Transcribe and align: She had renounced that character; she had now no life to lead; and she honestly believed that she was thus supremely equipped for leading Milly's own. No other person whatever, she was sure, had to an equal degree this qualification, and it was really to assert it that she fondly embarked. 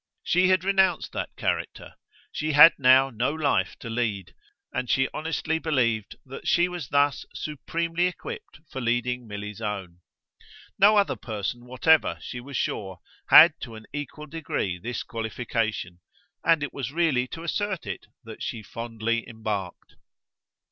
She 0.23 0.47
had 0.47 0.63
renounced 0.63 1.11
that 1.11 1.29
character; 1.37 1.93
she 2.31 2.53
had 2.53 2.73
now 2.79 3.11
no 3.11 3.31
life 3.31 3.75
to 3.81 3.87
lead; 3.87 4.33
and 4.73 4.89
she 4.89 5.07
honestly 5.13 5.59
believed 5.59 6.15
that 6.25 6.47
she 6.47 6.67
was 6.67 6.87
thus 6.87 7.23
supremely 7.35 8.07
equipped 8.07 8.61
for 8.71 8.81
leading 8.81 9.27
Milly's 9.27 9.61
own. 9.61 9.99
No 10.79 10.97
other 10.97 11.15
person 11.15 11.65
whatever, 11.65 12.17
she 12.19 12.39
was 12.39 12.57
sure, 12.57 12.97
had 13.29 13.53
to 13.59 13.75
an 13.75 13.85
equal 13.93 14.25
degree 14.25 14.79
this 14.79 15.03
qualification, 15.03 15.99
and 16.43 16.63
it 16.63 16.73
was 16.73 16.91
really 16.91 17.27
to 17.27 17.43
assert 17.43 17.85
it 17.85 18.07
that 18.23 18.41
she 18.41 18.63
fondly 18.63 19.29
embarked. 19.29 19.97